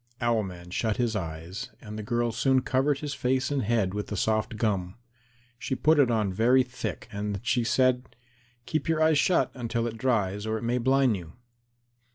Owl 0.19 0.41
man 0.41 0.71
shut 0.71 0.97
his 0.97 1.15
eyes, 1.15 1.69
and 1.79 1.95
the 1.95 2.01
girl 2.01 2.31
soon 2.31 2.61
covered 2.61 3.01
his 3.01 3.13
face 3.13 3.51
and 3.51 3.61
head 3.61 3.93
with 3.93 4.07
the 4.07 4.17
soft 4.17 4.57
gum. 4.57 4.95
She 5.59 5.75
put 5.75 5.99
it 5.99 6.09
on 6.09 6.33
very 6.33 6.63
thick, 6.63 7.07
and 7.11 7.39
she 7.43 7.63
said, 7.63 8.15
"Keep 8.65 8.89
your 8.89 9.03
eyes 9.03 9.19
shut 9.19 9.51
until 9.53 9.85
it 9.85 9.99
dries 9.99 10.47
or 10.47 10.57
it 10.57 10.63
may 10.63 10.79
blind 10.79 11.17
you." 11.17 11.33